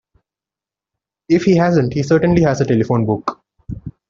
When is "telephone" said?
2.65-3.05